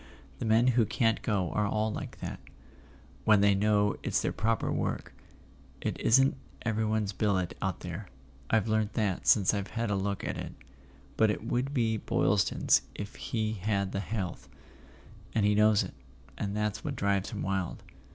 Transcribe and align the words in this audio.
The 0.39 0.45
men 0.45 0.69
who 0.69 0.83
can't 0.87 1.21
go 1.21 1.51
are 1.51 1.67
all 1.67 1.93
like 1.93 2.21
that, 2.21 2.39
wdien 3.27 3.41
they 3.41 3.53
know 3.53 3.97
it's 4.01 4.19
their 4.19 4.31
proper 4.31 4.71
work. 4.71 5.13
It 5.79 5.99
isn't 5.99 6.37
everybody's 6.63 7.13
billet 7.13 7.55
out 7.61 7.81
there—I've 7.81 8.67
learnt 8.67 8.93
that 8.93 9.27
since 9.27 9.53
I've 9.53 9.67
had 9.77 9.91
a 9.91 9.95
look 9.95 10.23
at 10.23 10.37
it—but 10.39 11.29
it 11.29 11.45
would 11.45 11.71
be 11.71 11.97
Boylston's 11.97 12.81
if 12.95 13.13
he 13.13 13.53
had 13.53 13.91
the 13.91 13.99
health, 13.99 14.49
and 15.35 15.45
he 15.45 15.53
knows 15.53 15.83
it, 15.83 15.93
and 16.35 16.57
that's 16.57 16.83
what 16.83 16.95
drives 16.95 17.29
him 17.29 17.43
wild." 17.43 17.83